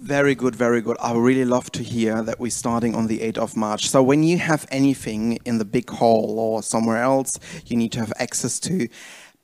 Very 0.00 0.34
good, 0.34 0.56
very 0.56 0.80
good. 0.80 0.96
I 0.98 1.12
would 1.12 1.20
really 1.20 1.44
love 1.44 1.70
to 1.72 1.82
hear 1.82 2.22
that 2.22 2.40
we're 2.40 2.50
starting 2.50 2.94
on 2.94 3.06
the 3.06 3.18
8th 3.18 3.36
of 3.36 3.56
March. 3.56 3.90
So, 3.90 4.02
when 4.02 4.22
you 4.22 4.38
have 4.38 4.66
anything 4.70 5.38
in 5.44 5.58
the 5.58 5.64
big 5.66 5.90
hall 5.90 6.38
or 6.38 6.62
somewhere 6.62 7.02
else 7.02 7.38
you 7.66 7.76
need 7.76 7.92
to 7.92 8.00
have 8.00 8.12
access 8.16 8.58
to, 8.60 8.88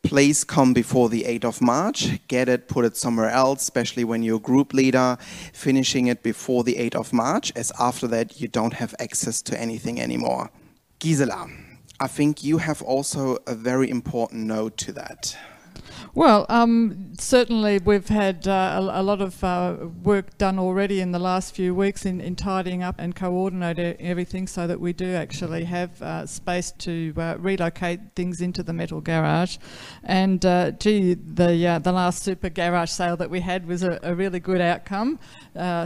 please 0.07 0.45
come 0.45 0.73
before 0.73 1.09
the 1.09 1.25
8th 1.25 1.45
of 1.45 1.61
March. 1.61 2.27
Get 2.29 2.49
it, 2.49 2.69
put 2.69 2.85
it 2.85 2.97
somewhere 2.97 3.29
else, 3.29 3.63
especially 3.63 4.05
when 4.05 4.23
you're 4.23 4.37
a 4.37 4.41
group 4.41 4.73
leader, 4.73 5.19
finishing 5.53 6.07
it 6.07 6.23
before 6.23 6.63
the 6.63 6.77
8th 6.77 6.95
of 6.95 7.13
March, 7.13 7.53
as 7.57 7.73
after 7.81 8.07
that 8.09 8.41
you 8.41 8.47
don't 8.47 8.75
have 8.75 8.95
access 9.01 9.43
to 9.43 9.61
anything 9.61 10.01
anymore. 10.01 10.51
Gisela, 11.01 11.49
I 11.99 12.07
think 12.07 12.45
you 12.45 12.59
have 12.59 12.83
also 12.83 13.39
a 13.47 13.55
very 13.55 13.91
important 13.91 14.47
note 14.47 14.77
to 14.79 14.93
that. 14.93 15.37
Well, 16.15 16.47
um, 16.49 17.13
certainly 17.19 17.79
we've 17.79 18.09
had 18.09 18.49
uh, 18.49 18.81
a, 18.81 19.01
a, 19.01 19.03
lot 19.03 19.21
of 19.21 19.43
uh, 19.45 19.77
work 20.03 20.39
done 20.39 20.59
already 20.59 21.01
in 21.01 21.13
the 21.13 21.19
last 21.19 21.55
few 21.55 21.75
weeks 21.75 22.07
in, 22.07 22.21
in 22.21 22.37
tidying 22.37 22.83
up 22.83 22.97
and 22.99 23.15
coordinating 23.15 23.97
everything 24.01 24.47
so 24.47 24.67
that 24.67 24.81
we 24.81 24.93
do 24.93 25.15
actually 25.15 25.65
have 25.65 26.01
uh, 26.03 26.27
space 26.27 26.73
to 26.73 27.13
uh, 27.17 27.37
relocate 27.39 28.01
things 28.15 28.41
into 28.41 28.63
the 28.63 28.73
metal 28.73 29.01
garage. 29.01 29.59
And 30.05 30.45
uh, 30.45 30.71
gee, 30.73 31.15
the 31.15 31.67
uh, 31.67 31.79
the 31.81 31.93
last 31.93 32.23
super 32.23 32.49
garage 32.49 32.91
sale 32.91 33.17
that 33.17 33.31
we 33.31 33.41
had 33.41 33.67
was 33.67 33.83
a, 33.83 33.99
a 34.03 34.15
really 34.15 34.41
good 34.41 34.61
outcome, 34.61 35.19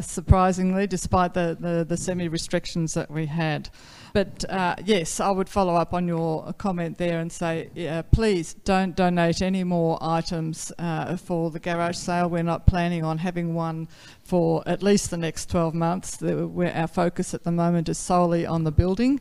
surprisingly, 0.01 0.87
despite 0.87 1.35
the, 1.35 1.57
the, 1.59 1.85
the 1.85 1.97
semi 1.97 2.29
restrictions 2.29 2.95
that 2.95 3.11
we 3.11 3.27
had. 3.27 3.69
But 4.13 4.45
uh, 4.49 4.77
yes, 4.85 5.21
I 5.21 5.31
would 5.31 5.49
follow 5.49 5.75
up 5.75 5.95
on 5.95 6.09
your 6.09 6.53
comment 6.55 6.99
there 6.99 7.21
and 7.21 7.31
say, 7.31 7.71
uh, 7.89 8.03
please 8.05 8.55
don't 8.55 8.97
donate 8.97 9.43
any 9.43 9.65
more 9.65 10.00
items 10.01 10.73
uh, 10.79 11.17
for 11.17 11.51
the 11.51 11.59
garage 11.59 11.97
sale. 11.97 12.29
We're 12.29 12.43
not 12.43 12.67
planning 12.67 13.05
on 13.05 13.19
having 13.19 13.55
one 13.55 13.89
for 14.31 14.63
at 14.65 14.81
least 14.81 15.11
the 15.11 15.17
next 15.17 15.51
12 15.51 15.75
months. 15.75 16.17
The, 16.17 16.49
our 16.73 16.87
focus 16.87 17.35
at 17.35 17.43
the 17.43 17.51
moment 17.51 17.89
is 17.89 17.99
solely 17.99 18.47
on 18.47 18.63
the 18.63 18.71
building 18.71 19.19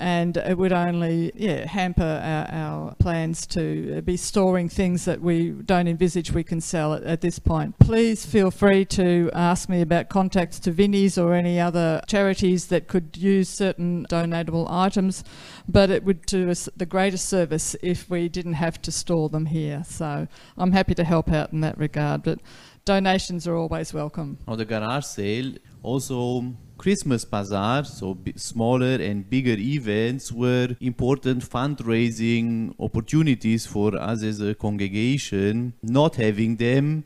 and 0.00 0.36
it 0.36 0.58
would 0.58 0.72
only 0.72 1.32
yeah, 1.34 1.66
hamper 1.66 2.02
our, 2.02 2.46
our, 2.50 2.94
plans 2.96 3.46
to 3.46 4.02
be 4.02 4.18
storing 4.18 4.68
things 4.68 5.06
that 5.06 5.22
we 5.22 5.50
don't 5.50 5.88
envisage 5.88 6.32
we 6.32 6.44
can 6.44 6.60
sell 6.60 6.92
at, 6.92 7.02
at, 7.04 7.22
this 7.22 7.38
point. 7.38 7.78
Please 7.78 8.26
feel 8.26 8.50
free 8.50 8.84
to 8.84 9.30
ask 9.32 9.68
me 9.70 9.80
about 9.80 10.10
contacts 10.10 10.58
to 10.60 10.72
Vinnie's 10.72 11.16
or 11.16 11.32
any 11.32 11.58
other 11.58 12.02
charities 12.06 12.66
that 12.66 12.86
could 12.86 13.16
use 13.16 13.48
certain 13.48 14.06
donatable 14.10 14.66
items, 14.70 15.24
but 15.66 15.90
it 15.90 16.04
would 16.04 16.26
do 16.26 16.50
us 16.50 16.68
the 16.76 16.86
greatest 16.86 17.28
service 17.28 17.76
if 17.82 18.10
we 18.10 18.28
didn't 18.28 18.54
have 18.54 18.80
to 18.82 18.92
store 18.92 19.30
them 19.30 19.46
here. 19.46 19.84
So 19.86 20.28
I'm 20.58 20.72
happy 20.72 20.94
to 20.94 21.04
help 21.04 21.30
out 21.30 21.52
in 21.52 21.60
that 21.60 21.78
regard, 21.78 22.22
but 22.22 22.40
donations 22.84 23.46
are 23.46 23.56
always 23.56 23.92
welcome. 23.94 24.38
The 24.46 24.64
garage 24.64 25.04
sale, 25.04 25.54
also 25.82 26.54
Christmas 26.78 27.24
bazaar, 27.24 27.84
so 27.84 28.18
smaller 28.36 28.94
and 28.94 29.28
bigger 29.28 29.56
events, 29.58 30.32
were 30.32 30.76
important 30.80 31.42
fundraising 31.48 32.74
opportunities 32.80 33.66
for 33.66 33.96
us 33.96 34.22
as 34.22 34.40
a 34.40 34.54
congregation. 34.54 35.74
Not 35.82 36.16
having 36.16 36.56
them 36.56 37.04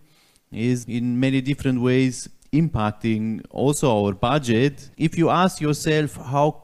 is 0.53 0.85
in 0.87 1.19
many 1.19 1.41
different 1.41 1.81
ways 1.81 2.29
impacting 2.53 3.45
also 3.51 4.05
our 4.05 4.13
budget. 4.13 4.91
If 4.97 5.19
you 5.19 5.29
ask 5.31 5.61
yourself, 5.61 6.17
how 6.17 6.63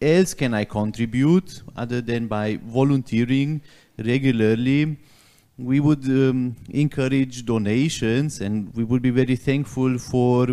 else 0.00 0.34
can 0.34 0.54
I 0.54 0.64
contribute 0.64 1.62
other 1.76 2.00
than 2.00 2.26
by 2.26 2.58
volunteering 2.62 3.60
regularly? 3.98 4.98
We 5.58 5.80
would 5.80 6.04
um, 6.04 6.56
encourage 6.68 7.46
donations 7.46 8.40
and 8.40 8.74
we 8.74 8.84
would 8.84 9.00
be 9.00 9.10
very 9.10 9.36
thankful 9.36 9.98
for 9.98 10.48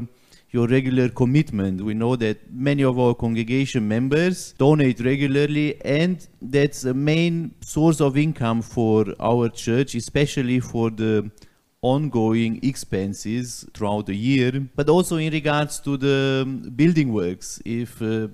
your 0.54 0.68
regular 0.68 1.10
commitment. 1.10 1.82
We 1.82 1.94
know 1.94 2.16
that 2.16 2.54
many 2.54 2.84
of 2.84 2.98
our 3.00 3.16
congregation 3.16 3.88
members 3.88 4.54
donate 4.54 5.00
regularly, 5.00 5.84
and 5.84 6.26
that's 6.42 6.86
a 6.86 6.94
main 6.94 7.56
source 7.62 8.00
of 8.00 8.18
income 8.18 8.62
for 8.62 9.06
our 9.20 9.50
church, 9.50 9.96
especially 9.96 10.60
for 10.60 10.92
the 10.92 11.32
ongoing 11.82 12.60
expenses 12.64 13.66
throughout 13.74 14.06
the 14.06 14.16
year, 14.16 14.52
but 14.76 14.88
also 14.90 15.18
in 15.18 15.34
regards 15.34 15.80
to 15.82 15.98
the 15.98 16.46
building 16.76 17.12
works. 17.12 17.60
If 17.66 18.02
uh, 18.02 18.28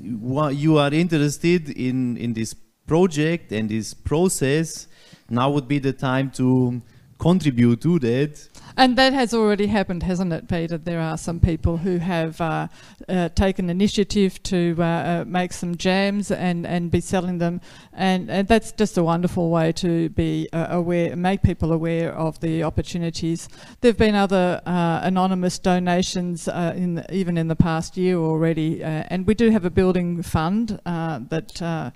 you 0.00 0.78
are 0.78 0.94
interested 0.94 1.68
in, 1.70 2.16
in 2.16 2.32
this 2.32 2.54
project 2.86 3.52
and 3.52 3.68
this 3.68 3.92
process, 3.94 4.86
now 5.28 5.50
would 5.50 5.68
be 5.68 5.78
the 5.78 5.92
time 5.92 6.30
to 6.32 6.82
contribute 7.18 7.80
to 7.80 7.98
that. 8.00 8.48
And 8.76 8.98
that 8.98 9.12
has 9.12 9.32
already 9.32 9.68
happened, 9.68 10.02
hasn't 10.02 10.32
it, 10.32 10.48
Peter? 10.48 10.76
There 10.76 11.00
are 11.00 11.16
some 11.16 11.38
people 11.38 11.76
who 11.76 11.98
have 11.98 12.40
uh, 12.40 12.66
uh, 13.08 13.28
taken 13.28 13.70
initiative 13.70 14.42
to 14.42 14.74
uh, 14.78 14.82
uh, 14.82 15.24
make 15.26 15.52
some 15.52 15.76
jams 15.76 16.32
and, 16.32 16.66
and 16.66 16.90
be 16.90 17.00
selling 17.00 17.38
them, 17.38 17.60
and, 17.92 18.28
and 18.28 18.48
that's 18.48 18.72
just 18.72 18.98
a 18.98 19.04
wonderful 19.04 19.48
way 19.48 19.70
to 19.72 20.08
be 20.08 20.48
uh, 20.52 20.66
aware, 20.70 21.14
make 21.14 21.42
people 21.42 21.72
aware 21.72 22.12
of 22.12 22.40
the 22.40 22.64
opportunities. 22.64 23.48
There 23.80 23.90
have 23.90 23.98
been 23.98 24.16
other 24.16 24.60
uh, 24.66 25.00
anonymous 25.04 25.60
donations 25.60 26.48
in 26.48 26.96
the, 26.96 27.14
even 27.14 27.38
in 27.38 27.46
the 27.46 27.56
past 27.56 27.96
year 27.96 28.16
already, 28.16 28.82
and 28.82 29.24
we 29.24 29.34
do 29.34 29.50
have 29.50 29.64
a 29.64 29.70
building 29.70 30.22
fund 30.22 30.80
that 30.84 31.92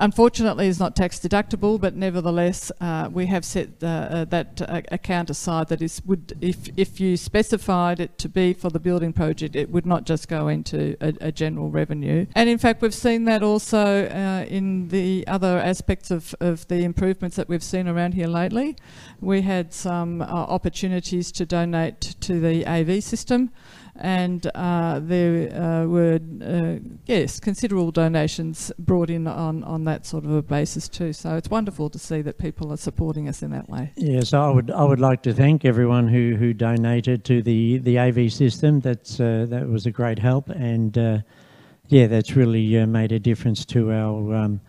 Unfortunately, 0.00 0.66
it's 0.66 0.80
not 0.80 0.96
tax 0.96 1.18
deductible, 1.18 1.78
but 1.78 1.94
nevertheless, 1.94 2.72
uh, 2.80 3.10
we 3.12 3.26
have 3.26 3.44
set 3.44 3.68
uh, 3.82 3.86
uh, 3.86 4.24
that 4.24 4.62
uh, 4.62 4.80
account 4.90 5.28
aside. 5.28 5.68
That 5.68 5.82
is, 5.82 6.00
would 6.06 6.38
if 6.40 6.70
if 6.78 7.00
you 7.00 7.18
specified 7.18 8.00
it 8.00 8.16
to 8.16 8.28
be 8.30 8.54
for 8.54 8.70
the 8.70 8.80
building 8.80 9.12
project, 9.12 9.54
it 9.54 9.68
would 9.70 9.84
not 9.84 10.04
just 10.04 10.26
go 10.26 10.48
into 10.48 10.96
a, 11.02 11.12
a 11.20 11.30
general 11.30 11.68
revenue. 11.68 12.24
And 12.34 12.48
in 12.48 12.56
fact, 12.56 12.80
we've 12.80 12.94
seen 12.94 13.24
that 13.24 13.42
also 13.42 14.06
uh, 14.06 14.46
in 14.48 14.88
the 14.88 15.26
other 15.26 15.58
aspects 15.58 16.10
of, 16.10 16.34
of 16.40 16.66
the 16.68 16.82
improvements 16.82 17.36
that 17.36 17.50
we've 17.50 17.62
seen 17.62 17.86
around 17.86 18.14
here 18.14 18.26
lately. 18.26 18.76
We 19.20 19.42
had 19.42 19.74
some 19.74 20.22
uh, 20.22 20.24
opportunities 20.24 21.30
to 21.32 21.44
donate 21.44 22.00
to 22.22 22.40
the 22.40 22.66
AV 22.66 23.04
system 23.04 23.50
and 24.00 24.50
uh, 24.54 24.98
there 25.02 25.54
uh, 25.54 25.86
were 25.86 26.18
uh, 26.42 26.78
yes 27.06 27.38
considerable 27.38 27.90
donations 27.90 28.72
brought 28.78 29.10
in 29.10 29.26
on, 29.26 29.62
on 29.64 29.84
that 29.84 30.06
sort 30.06 30.24
of 30.24 30.30
a 30.32 30.42
basis 30.42 30.88
too. 30.88 31.12
So 31.12 31.36
it's 31.36 31.50
wonderful 31.50 31.90
to 31.90 31.98
see 31.98 32.22
that 32.22 32.38
people 32.38 32.72
are 32.72 32.76
supporting 32.76 33.28
us 33.28 33.42
in 33.42 33.50
that 33.50 33.68
way. 33.68 33.92
Yes, 33.96 34.32
I 34.32 34.48
would 34.50 34.70
I 34.70 34.84
would 34.84 35.00
like 35.00 35.22
to 35.22 35.32
thank 35.32 35.64
everyone 35.64 36.08
who, 36.08 36.36
who 36.36 36.52
donated 36.54 37.24
to 37.26 37.42
the, 37.42 37.78
the 37.78 37.98
AV 37.98 38.32
system. 38.32 38.80
That's 38.80 39.20
uh, 39.20 39.46
that 39.48 39.68
was 39.68 39.86
a 39.86 39.90
great 39.90 40.18
help, 40.18 40.48
and 40.48 40.96
uh, 40.96 41.18
yeah, 41.88 42.06
that's 42.06 42.36
really 42.36 42.78
uh, 42.78 42.86
made 42.86 43.12
a 43.12 43.18
difference 43.18 43.64
to 43.66 43.92
our. 43.92 44.34
Um, 44.34 44.60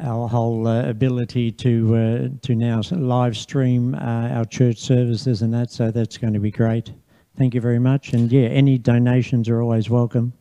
our 0.00 0.26
whole 0.26 0.66
ability 0.68 1.52
to 1.52 2.30
to 2.40 2.54
now 2.54 2.80
live 2.92 3.36
stream 3.36 3.94
our 3.94 4.46
church 4.46 4.78
services 4.78 5.42
and 5.42 5.52
that, 5.52 5.70
so 5.70 5.90
that's 5.90 6.16
going 6.16 6.32
to 6.32 6.40
be 6.40 6.50
great. 6.50 6.94
Thank 7.36 7.54
you 7.54 7.60
very 7.60 7.78
much. 7.78 8.12
And 8.12 8.30
yeah, 8.30 8.48
any 8.48 8.78
donations 8.78 9.48
are 9.48 9.60
always 9.60 9.88
welcome. 9.88 10.34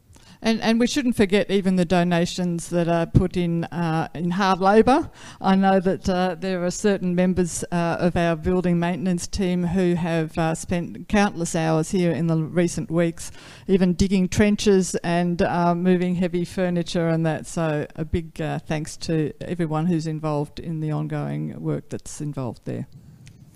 And, 0.43 0.59
and 0.61 0.79
we 0.79 0.87
shouldn't 0.87 1.15
forget 1.15 1.51
even 1.51 1.75
the 1.75 1.85
donations 1.85 2.69
that 2.69 2.87
are 2.87 3.05
put 3.05 3.37
in 3.37 3.65
uh, 3.65 4.07
in 4.15 4.31
hard 4.31 4.59
labour. 4.59 5.11
I 5.39 5.55
know 5.55 5.79
that 5.79 6.09
uh, 6.09 6.35
there 6.39 6.65
are 6.65 6.71
certain 6.71 7.13
members 7.13 7.63
uh, 7.71 7.97
of 7.99 8.17
our 8.17 8.35
building 8.35 8.79
maintenance 8.79 9.27
team 9.27 9.67
who 9.67 9.93
have 9.93 10.35
uh, 10.39 10.55
spent 10.55 11.07
countless 11.07 11.55
hours 11.55 11.91
here 11.91 12.11
in 12.11 12.25
the 12.25 12.37
recent 12.37 12.89
weeks, 12.89 13.31
even 13.67 13.93
digging 13.93 14.27
trenches 14.27 14.95
and 15.03 15.43
uh, 15.43 15.75
moving 15.75 16.15
heavy 16.15 16.43
furniture 16.43 17.07
and 17.07 17.23
that. 17.23 17.45
So 17.45 17.85
a 17.95 18.03
big 18.03 18.41
uh, 18.41 18.57
thanks 18.57 18.97
to 18.97 19.33
everyone 19.41 19.85
who's 19.85 20.07
involved 20.07 20.59
in 20.59 20.79
the 20.79 20.89
ongoing 20.89 21.61
work 21.61 21.89
that's 21.89 22.19
involved 22.19 22.61
there. 22.65 22.87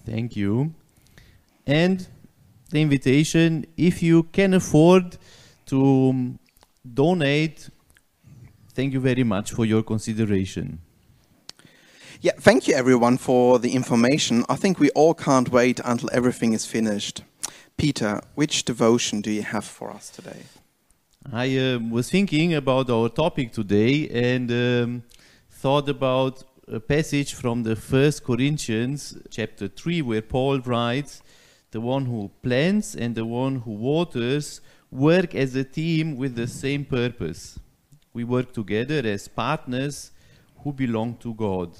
Thank 0.06 0.36
you. 0.36 0.76
And 1.66 2.08
the 2.76 2.82
invitation. 2.82 3.66
If 3.78 4.04
you 4.04 4.24
can 4.24 4.54
afford 4.54 5.18
to 5.68 6.10
um, 6.10 6.40
donate, 6.94 7.70
thank 8.74 8.94
you 8.94 9.00
very 9.00 9.24
much 9.24 9.52
for 9.52 9.66
your 9.66 9.82
consideration. 9.84 10.80
Yeah, 12.22 12.34
thank 12.40 12.68
you 12.68 12.76
everyone 12.76 13.18
for 13.18 13.60
the 13.60 13.72
information. 13.74 14.44
I 14.50 14.56
think 14.56 14.80
we 14.80 14.90
all 14.92 15.14
can't 15.14 15.50
wait 15.50 15.80
until 15.84 16.10
everything 16.12 16.54
is 16.54 16.66
finished. 16.66 17.24
Peter, 17.78 18.22
which 18.36 18.66
devotion 18.66 19.22
do 19.22 19.32
you 19.32 19.44
have 19.44 19.66
for 19.66 19.92
us 19.92 20.10
today? 20.10 20.44
I 21.32 21.58
uh, 21.58 21.80
was 21.80 22.10
thinking 22.10 22.54
about 22.54 22.90
our 22.90 23.10
topic 23.10 23.52
today 23.52 24.10
and 24.10 24.52
um, 24.52 25.04
thought 25.50 25.90
about 25.90 26.44
a 26.68 26.80
passage 26.80 27.34
from 27.34 27.64
the 27.64 27.76
First 27.76 28.24
Corinthians 28.24 29.18
chapter 29.30 29.68
3 29.68 30.02
where 30.02 30.22
Paul 30.22 30.60
writes 30.60 31.22
the 31.72 31.82
one 31.82 32.06
who 32.06 32.32
plants 32.42 32.96
and 32.96 33.16
the 33.16 33.26
one 33.26 33.58
who 33.58 33.72
waters 33.72 34.62
work 34.92 35.36
as 35.36 35.56
a 35.56 35.64
team 35.64 36.16
with 36.16 36.36
the 36.36 36.48
same 36.48 36.86
purpose. 36.86 37.60
We 38.14 38.24
work 38.24 38.54
together 38.54 39.02
as 39.06 39.28
partners 39.28 40.12
who 40.60 40.72
belong 40.72 41.18
to 41.18 41.34
God. 41.34 41.78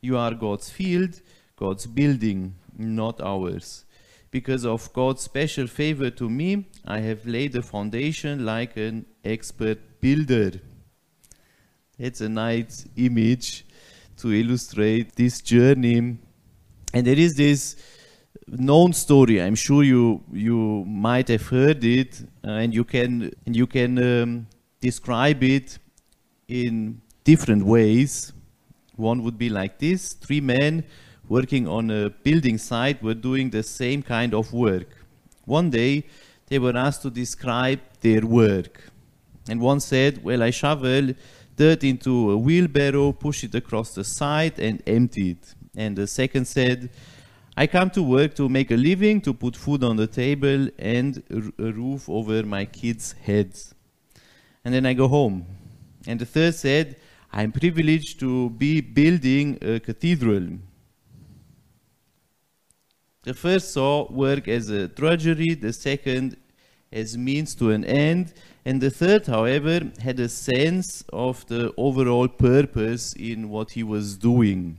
You 0.00 0.18
are 0.18 0.34
God's 0.34 0.68
field, 0.68 1.20
God's 1.56 1.86
building, 1.86 2.54
not 2.76 3.20
ours. 3.20 3.84
Because 4.30 4.64
of 4.64 4.92
God's 4.92 5.22
special 5.22 5.66
favor 5.66 6.10
to 6.10 6.28
me, 6.28 6.66
I 6.84 7.00
have 7.00 7.26
laid 7.26 7.52
the 7.52 7.62
foundation 7.62 8.44
like 8.44 8.76
an 8.76 9.06
expert 9.24 10.00
builder. 10.00 10.52
It's 11.98 12.20
a 12.20 12.28
nice 12.28 12.86
image 12.96 13.64
to 14.16 14.32
illustrate 14.32 15.14
this 15.16 15.40
journey. 15.40 16.18
And 16.94 17.06
there 17.06 17.18
is 17.18 17.34
this 17.34 17.76
known 18.46 18.92
story. 18.92 19.40
I'm 19.40 19.54
sure 19.54 19.82
you 19.82 20.22
you 20.32 20.84
might 20.86 21.28
have 21.28 21.46
heard 21.48 21.84
it, 21.84 22.22
uh, 22.44 22.62
and 22.62 22.74
you 22.74 22.84
can 22.84 23.32
and 23.46 23.56
you 23.56 23.66
can 23.66 23.98
um, 23.98 24.46
describe 24.80 25.42
it 25.42 25.78
in 26.48 27.00
different 27.24 27.64
ways. 27.64 28.32
One 28.96 29.22
would 29.22 29.38
be 29.38 29.48
like 29.48 29.78
this: 29.78 30.12
three 30.12 30.40
men 30.40 30.84
working 31.28 31.66
on 31.66 31.90
a 31.90 32.10
building 32.10 32.58
site 32.58 33.02
were 33.02 33.14
doing 33.14 33.50
the 33.50 33.62
same 33.62 34.02
kind 34.02 34.34
of 34.34 34.52
work. 34.52 34.88
One 35.44 35.70
day, 35.70 36.04
they 36.48 36.58
were 36.58 36.76
asked 36.76 37.02
to 37.02 37.10
describe 37.10 37.80
their 38.00 38.24
work. 38.26 38.90
And 39.48 39.60
one 39.60 39.80
said, 39.80 40.22
Well, 40.22 40.42
I 40.42 40.50
shovel 40.50 41.14
dirt 41.56 41.84
into 41.84 42.32
a 42.32 42.36
wheelbarrow, 42.36 43.12
push 43.12 43.44
it 43.44 43.54
across 43.54 43.94
the 43.94 44.04
site, 44.04 44.58
and 44.58 44.82
empty 44.86 45.30
it. 45.30 45.54
And 45.76 45.96
the 45.96 46.06
second 46.06 46.46
said, 46.46 46.90
I 47.54 47.66
come 47.66 47.90
to 47.90 48.02
work 48.02 48.34
to 48.36 48.48
make 48.48 48.70
a 48.70 48.76
living, 48.76 49.20
to 49.22 49.34
put 49.34 49.56
food 49.56 49.84
on 49.84 49.96
the 49.96 50.06
table, 50.06 50.68
and 50.78 51.22
a 51.58 51.72
roof 51.72 52.08
over 52.08 52.42
my 52.44 52.64
kids' 52.64 53.12
heads. 53.12 53.74
And 54.64 54.72
then 54.72 54.86
I 54.86 54.94
go 54.94 55.06
home. 55.06 55.46
And 56.06 56.18
the 56.18 56.26
third 56.26 56.54
said, 56.54 56.96
I'm 57.30 57.52
privileged 57.52 58.20
to 58.20 58.50
be 58.50 58.80
building 58.80 59.58
a 59.60 59.80
cathedral. 59.80 60.58
The 63.24 63.34
first 63.34 63.72
saw 63.72 64.10
work 64.10 64.48
as 64.48 64.70
a 64.70 64.88
drudgery, 64.88 65.54
the 65.54 65.72
second 65.72 66.36
as 66.90 67.16
means 67.16 67.54
to 67.56 67.70
an 67.70 67.84
end, 67.84 68.34
and 68.64 68.80
the 68.80 68.90
third, 68.90 69.26
however, 69.26 69.90
had 70.00 70.20
a 70.20 70.28
sense 70.28 71.04
of 71.12 71.46
the 71.46 71.72
overall 71.76 72.28
purpose 72.28 73.12
in 73.14 73.48
what 73.48 73.72
he 73.72 73.82
was 73.82 74.16
doing. 74.16 74.78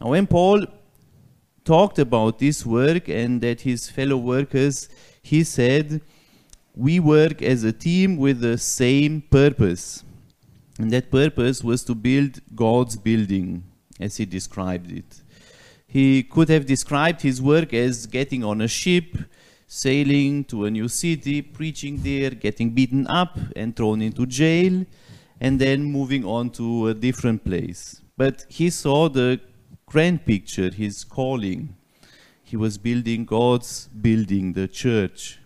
Now, 0.00 0.10
when 0.10 0.26
Paul 0.26 0.66
talked 1.64 1.98
about 1.98 2.38
this 2.38 2.64
work 2.64 3.08
and 3.08 3.40
that 3.40 3.62
his 3.62 3.88
fellow 3.88 4.16
workers, 4.16 4.88
he 5.22 5.44
said, 5.44 6.00
We 6.74 7.00
work 7.00 7.42
as 7.42 7.64
a 7.64 7.72
team 7.72 8.16
with 8.16 8.40
the 8.40 8.58
same 8.58 9.22
purpose. 9.22 10.04
And 10.78 10.90
that 10.92 11.10
purpose 11.10 11.62
was 11.62 11.84
to 11.84 11.94
build 11.94 12.40
God's 12.54 12.96
building, 12.96 13.64
as 13.98 14.16
he 14.16 14.24
described 14.24 14.90
it. 14.90 15.22
He 15.86 16.22
could 16.22 16.48
have 16.48 16.66
described 16.66 17.20
his 17.22 17.42
work 17.42 17.74
as 17.74 18.06
getting 18.06 18.44
on 18.44 18.60
a 18.60 18.68
ship, 18.68 19.18
sailing 19.66 20.44
to 20.44 20.64
a 20.64 20.70
new 20.70 20.88
city, 20.88 21.42
preaching 21.42 21.98
there, 22.02 22.30
getting 22.30 22.70
beaten 22.70 23.06
up 23.08 23.38
and 23.56 23.76
thrown 23.76 24.00
into 24.00 24.24
jail, 24.24 24.86
and 25.40 25.60
then 25.60 25.84
moving 25.84 26.24
on 26.24 26.50
to 26.50 26.88
a 26.88 26.94
different 26.94 27.44
place. 27.44 28.00
But 28.16 28.46
he 28.48 28.70
saw 28.70 29.08
the 29.08 29.40
grand 29.90 30.24
picture, 30.24 30.70
his 30.70 31.02
calling. 31.02 31.74
He 32.44 32.56
was 32.56 32.78
building 32.78 33.24
God's 33.24 33.88
building, 33.88 34.52
the 34.52 34.68
church. 34.68 35.40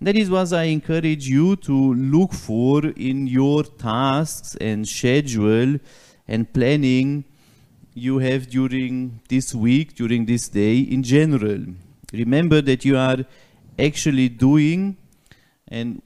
That 0.00 0.16
is 0.16 0.30
what 0.30 0.52
I 0.52 0.64
encourage 0.64 1.28
you 1.28 1.56
to 1.56 1.94
look 1.94 2.32
for 2.32 2.86
in 2.86 3.26
your 3.26 3.64
tasks 3.64 4.56
and 4.60 4.88
schedule 4.88 5.78
and 6.26 6.50
planning 6.54 7.24
you 7.92 8.18
have 8.18 8.48
during 8.48 9.20
this 9.28 9.54
week, 9.54 9.94
during 9.94 10.24
this 10.24 10.48
day 10.48 10.78
in 10.78 11.02
general. 11.02 11.66
Remember 12.14 12.62
that 12.62 12.86
you 12.86 12.96
are 12.96 13.26
actually 13.78 14.30
doing 14.30 14.96
and 15.66 16.00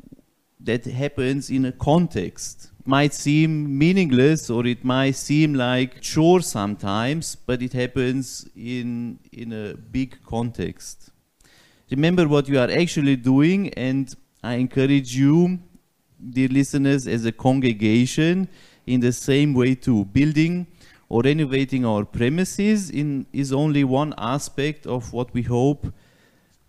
that 0.58 0.86
happens 0.86 1.50
in 1.50 1.66
a 1.66 1.72
context. 1.72 2.71
Might 2.84 3.14
seem 3.14 3.78
meaningless 3.78 4.50
or 4.50 4.66
it 4.66 4.84
might 4.84 5.12
seem 5.12 5.54
like 5.54 6.00
chore 6.00 6.40
sometimes, 6.40 7.36
but 7.36 7.62
it 7.62 7.72
happens 7.72 8.48
in, 8.56 9.18
in 9.32 9.52
a 9.52 9.74
big 9.74 10.18
context 10.26 11.12
remember 11.92 12.26
what 12.26 12.48
you 12.48 12.58
are 12.58 12.70
actually 12.70 13.16
doing, 13.16 13.68
and 13.74 14.14
I 14.42 14.54
encourage 14.54 15.14
you, 15.14 15.58
dear 16.36 16.48
listeners, 16.48 17.06
as 17.06 17.24
a 17.26 17.32
congregation, 17.32 18.48
in 18.86 19.00
the 19.00 19.12
same 19.12 19.52
way 19.54 19.74
too. 19.74 20.06
Building 20.06 20.66
or 21.08 21.22
renovating 21.22 21.84
our 21.84 22.04
premises 22.04 22.90
in, 22.90 23.26
is 23.32 23.52
only 23.52 23.84
one 23.84 24.14
aspect 24.16 24.86
of 24.86 25.12
what 25.12 25.32
we 25.34 25.42
hope 25.42 25.92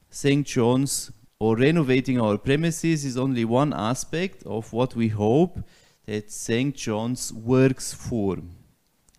St. 0.10 0.46
John's 0.46 1.12
or 1.40 1.56
renovating 1.58 2.20
our 2.22 2.38
premises 2.38 3.04
is 3.04 3.18
only 3.18 3.46
one 3.46 3.74
aspect 3.74 4.44
of 4.46 4.72
what 4.72 4.96
we 4.96 5.08
hope 5.08 5.58
that 6.06 6.32
St. 6.32 6.76
John's 6.76 7.32
works 7.32 7.94
for. 7.94 8.38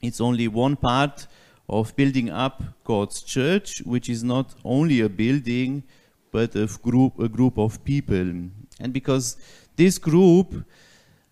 It's 0.02 0.20
only 0.20 0.48
one 0.48 0.76
part 0.76 1.26
of 1.68 1.96
building 1.96 2.30
up 2.30 2.62
God's 2.84 3.22
church, 3.22 3.82
which 3.84 4.08
is 4.10 4.22
not 4.22 4.54
only 4.64 5.00
a 5.00 5.08
building, 5.08 5.82
but 6.30 6.54
a 6.54 6.66
group, 6.82 7.18
a 7.18 7.28
group 7.28 7.58
of 7.58 7.82
people. 7.84 8.50
And 8.80 8.92
because 8.92 9.36
this 9.76 9.98
group 9.98 10.64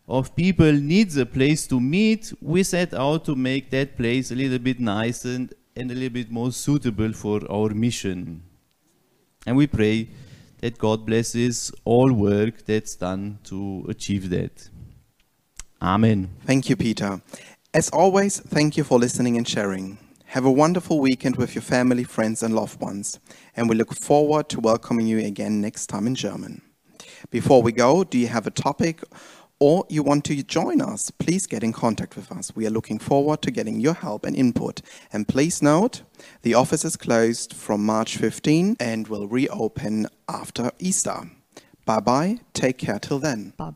of 0.09 0.35
people 0.35 0.73
needs 0.73 1.17
a 1.17 1.27
place 1.27 1.67
to 1.67 1.81
meet, 1.81 2.33
we 2.41 2.63
set 2.63 2.95
out 2.95 3.25
to 3.27 3.35
make 3.35 3.71
that 3.71 3.97
place 3.97 4.31
a 4.31 4.35
little 4.35 4.59
bit 4.59 4.81
nice 4.81 5.25
and, 5.25 5.53
and 5.77 5.91
a 5.91 5.95
little 5.95 6.11
bit 6.11 6.31
more 6.31 6.51
suitable 6.53 7.13
for 7.13 7.41
our 7.51 7.71
mission. 7.71 8.43
And 9.47 9.57
we 9.57 9.67
pray 9.67 10.09
that 10.61 10.79
God 10.79 11.05
blesses 11.05 11.73
all 11.85 12.13
work 12.13 12.65
that's 12.65 12.95
done 12.95 13.39
to 13.45 13.85
achieve 13.89 14.31
that. 14.31 14.69
Amen. 15.83 16.31
Thank 16.47 16.71
you, 16.71 16.77
Peter. 16.77 17.21
As 17.75 17.89
always, 17.89 18.39
thank 18.39 18.77
you 18.77 18.85
for 18.85 19.01
listening 19.01 19.37
and 19.37 19.49
sharing. 19.49 19.99
Have 20.27 20.45
a 20.45 20.51
wonderful 20.51 21.01
weekend 21.01 21.35
with 21.35 21.57
your 21.57 21.63
family, 21.63 22.05
friends, 22.05 22.41
and 22.41 22.55
loved 22.55 22.81
ones, 22.81 23.19
and 23.57 23.69
we 23.69 23.75
look 23.75 23.93
forward 23.93 24.49
to 24.51 24.61
welcoming 24.61 25.09
you 25.09 25.19
again 25.19 25.61
next 25.61 25.89
time 25.89 26.07
in 26.07 26.15
German. 26.15 26.63
Before 27.31 27.63
we 27.63 27.73
go, 27.73 28.05
do 28.05 28.17
you 28.17 28.29
have 28.29 28.47
a 28.47 28.51
topic 28.51 29.03
or 29.59 29.85
you 29.89 30.05
want 30.05 30.25
to 30.27 30.41
join 30.45 30.81
us? 30.81 31.11
Please 31.11 31.49
get 31.49 31.65
in 31.65 31.73
contact 31.73 32.15
with 32.15 32.31
us. 32.31 32.55
We 32.55 32.65
are 32.67 32.71
looking 32.71 33.01
forward 33.01 33.43
to 33.43 33.51
getting 33.51 33.81
your 33.81 33.95
help 33.95 34.25
and 34.25 34.37
input. 34.37 34.83
And 35.13 35.27
please 35.27 35.63
note, 35.63 36.03
the 36.43 36.55
office 36.55 36.85
is 36.85 36.97
closed 36.97 37.55
from 37.55 37.85
March 37.85 38.17
15 38.17 38.77
and 38.79 39.09
will 39.09 39.27
reopen 39.27 40.07
after 40.29 40.71
Easter. 40.79 41.31
Bye 41.85 42.01
bye. 42.01 42.39
Take 42.55 42.79
care 42.79 43.01
till 43.01 43.19
then. 43.19 43.53
Bye 43.57 43.71